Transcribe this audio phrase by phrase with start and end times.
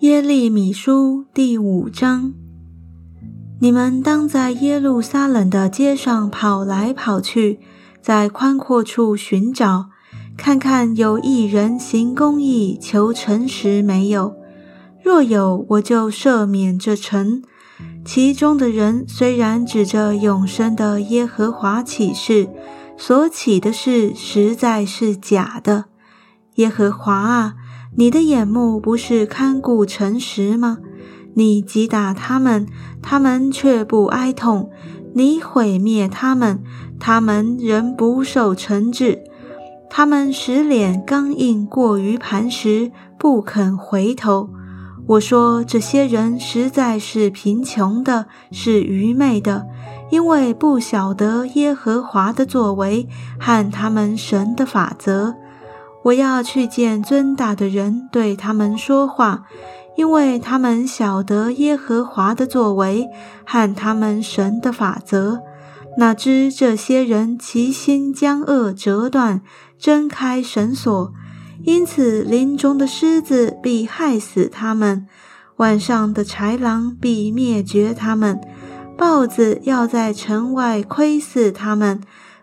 [0.00, 2.32] 耶利米书第五章：
[3.60, 7.60] 你们当在耶路撒冷的街上跑来跑去，
[8.00, 9.90] 在宽阔处寻找，
[10.38, 14.34] 看看有一人行公义、求诚实没有。
[15.02, 17.42] 若有，我就赦免这城。
[18.02, 22.48] 其中的人虽然指着永生的耶和华起誓，
[22.96, 25.89] 所起的事实在是假的。
[26.56, 27.54] 耶和华啊，
[27.96, 30.78] 你的眼目不是看顾诚实吗？
[31.34, 32.66] 你击打他们，
[33.00, 34.68] 他们却不哀痛；
[35.14, 36.62] 你毁灭他们，
[36.98, 39.22] 他们仍不受惩治。
[39.88, 44.50] 他们使脸刚硬，过于磐石，不肯回头。
[45.06, 49.66] 我说这些人实在是贫穷的，是愚昧的，
[50.10, 55.34] 因为不晓得耶和华的作为和他们神的法则。
[56.04, 59.44] 我要去见尊大的人，对他们说话，
[59.96, 63.08] 因为他们晓得耶和华的作为
[63.44, 65.40] 和他们神的法则。
[65.98, 69.42] 哪知这些人其心将恶折断，
[69.78, 71.12] 挣开绳索。
[71.64, 75.06] 因此，林中的狮子必害死他们，
[75.56, 78.40] 晚上的豺狼必灭绝他们，
[78.96, 82.00] 豹子要在城外窥伺他们，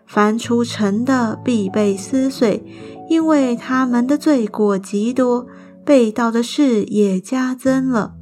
[0.08, 2.64] 凡出城的必被撕碎，
[3.10, 5.46] 因为他们的罪过极多，
[5.84, 8.14] 被盗的事也加增了。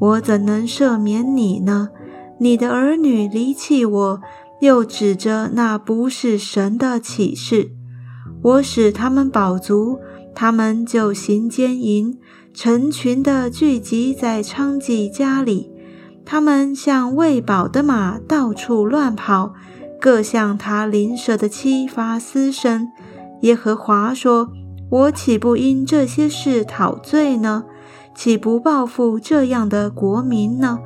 [0.00, 1.90] 我怎能赦免你呢？
[2.40, 4.20] 你的儿女离弃我，
[4.60, 7.70] 又指着那不是神的启示。
[8.42, 10.00] 我使他们饱足，
[10.34, 12.18] 他们就行奸淫，
[12.52, 15.70] 成群的聚集在娼妓家里。
[16.26, 19.54] 他们像喂饱的马，到处乱跑，
[20.04, 22.92] 各向他邻舍的妻发私声。
[23.40, 24.50] 耶和华说
[24.90, 27.64] ：“我岂不因这些事讨罪呢？
[28.14, 30.78] 岂不报复这样的国民呢？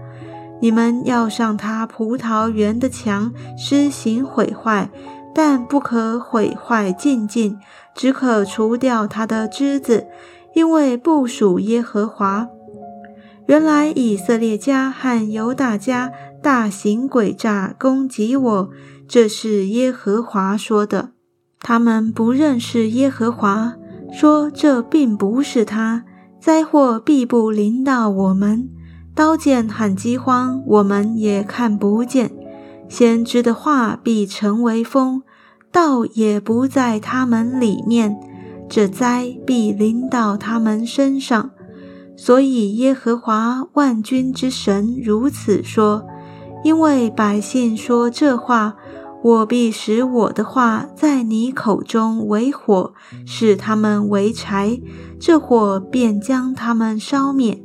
[0.60, 4.88] 你们要上他葡萄园的墙施行毁坏。”
[5.34, 7.58] 但不可毁坏净尽，
[7.94, 10.06] 只可除掉他的枝子，
[10.54, 12.46] 因为不属耶和华。
[13.46, 16.12] 原来以色列家和犹大家
[16.42, 18.70] 大型诡诈，攻击我，
[19.06, 21.10] 这是耶和华说的。
[21.60, 23.74] 他们不认识耶和华，
[24.12, 26.04] 说这并不是他。
[26.40, 28.68] 灾祸必不临到我们，
[29.14, 32.30] 刀剑喊饥荒我们也看不见。
[32.88, 35.22] 先知的话必成为风。
[35.70, 38.16] 道也不在他们里面，
[38.70, 41.50] 这灾必临到他们身上。
[42.16, 46.06] 所以耶和华万军之神如此说：
[46.64, 48.76] 因为百姓说这话，
[49.22, 52.92] 我必使我的话在你口中为火，
[53.26, 54.80] 使他们为柴，
[55.18, 57.62] 这火便将他们烧灭。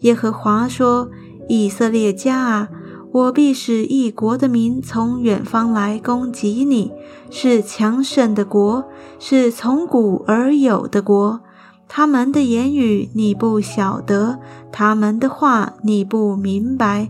[0.00, 1.08] 耶和华说：
[1.48, 2.68] 以色列家啊！
[3.12, 6.92] 我必使一国的民从远方来攻击你，
[7.30, 8.84] 是强盛的国，
[9.18, 11.40] 是从古而有的国。
[11.88, 14.38] 他们的言语你不晓得，
[14.70, 17.08] 他们的话你不明白。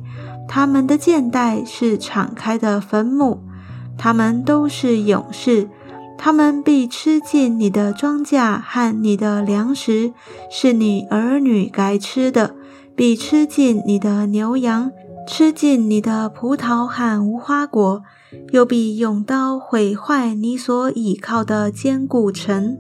[0.49, 3.41] 他们的箭袋是敞开的坟墓，
[3.99, 5.69] 他们都是勇士。
[6.19, 10.15] 他们必吃尽你的庄稼和你的粮食，
[10.51, 12.53] 是你儿女该吃的；
[12.95, 14.91] 必吃尽你的牛羊。
[15.29, 18.03] 吃尽你的葡萄和无花果，
[18.53, 22.79] 又必用刀毁坏你所倚靠的坚固城。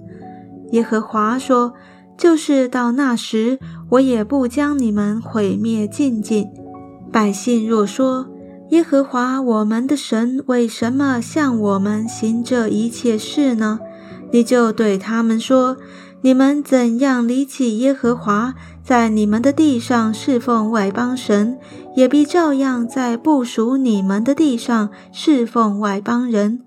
[0.70, 1.74] 耶和华说
[2.16, 3.58] ：“就是到那时，
[3.90, 6.46] 我也不将你们毁灭尽尽。”
[7.10, 8.26] 百姓若说
[8.70, 13.80] ：“耶和华我们的神为什么向我们行这一切事呢？”
[14.32, 15.76] 你就对他们说
[16.22, 21.58] ：“你们怎样离弃耶和华？”在你们的地上侍奉外邦神，
[21.96, 26.60] 也必照样在不属你们的地上侍奉外邦人。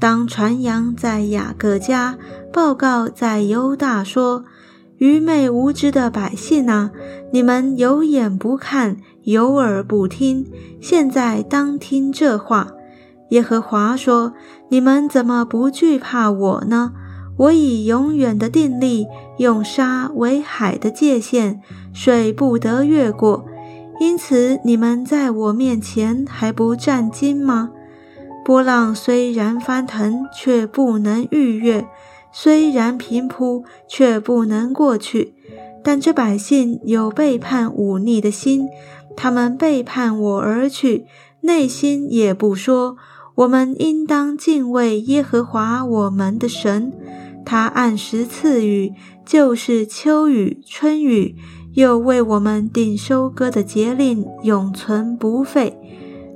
[0.00, 2.16] 当传扬在雅各家，
[2.50, 4.44] 报告在犹大说：
[5.02, 6.92] 愚昧无知的百姓啊，
[7.32, 10.46] 你们有眼不看，有耳不听。
[10.80, 12.68] 现在当听这话。
[13.30, 14.32] 耶和华说：
[14.68, 16.92] 你们怎么不惧怕我呢？
[17.36, 19.08] 我以永远的定力，
[19.38, 21.60] 用沙为海的界限，
[21.92, 23.44] 水不得越过。
[23.98, 27.70] 因此，你们在我面前还不战惊吗？
[28.44, 31.86] 波浪虽然翻腾，却不能逾越；
[32.32, 35.34] 虽然平铺，却不能过去。
[35.84, 38.68] 但这百姓有背叛忤逆的心，
[39.16, 41.06] 他们背叛我而去，
[41.40, 42.96] 内心也不说：
[43.34, 46.92] 我们应当敬畏耶和华我们的神。
[47.44, 48.92] 他按时赐雨，
[49.26, 51.34] 就是秋雨、春雨，
[51.74, 55.76] 又为我们定收割的节令，永存不废。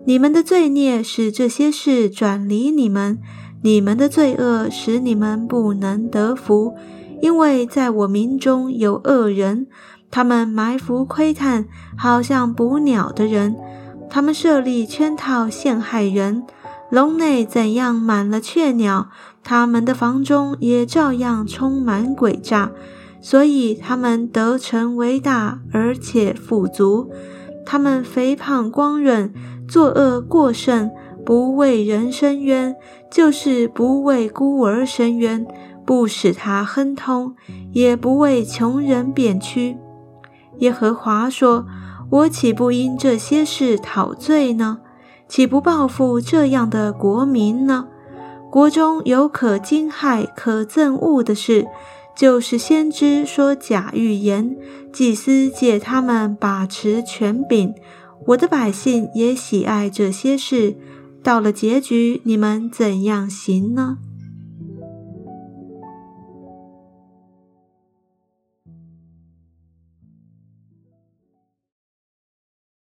[0.04, 3.20] 你们的罪孽使这些事转离你们，
[3.66, 6.76] 你们的罪恶使你们不能得福，
[7.20, 9.66] 因为在我民中有恶人，
[10.08, 11.66] 他们埋伏窥探，
[11.98, 13.56] 好像捕鸟的人，
[14.08, 16.44] 他们设立圈套陷害人。
[16.90, 19.08] 笼内怎样满了雀鸟，
[19.42, 22.70] 他们的房中也照样充满诡诈，
[23.20, 27.10] 所以他们得成为大，而且富足。
[27.64, 29.34] 他们肥胖光润，
[29.66, 30.88] 作恶过甚，
[31.26, 32.76] 不为人伸冤，
[33.10, 35.44] 就是不为孤儿伸冤，
[35.84, 37.34] 不使他亨通，
[37.72, 39.76] 也不为穷人贬屈。
[40.58, 41.66] 耶和华说
[42.10, 44.78] ：“我岂不因这些事讨罪呢？”
[45.28, 47.88] 岂不报复这样的国民呢？
[48.48, 51.66] 国中有可惊骇、可憎恶的事，
[52.16, 54.56] 就是先知说假预言，
[54.92, 57.74] 祭司借他们把持权柄。
[58.28, 60.76] 我的百姓也喜爱这些事。
[61.26, 63.98] 到了结局，你们怎样行呢？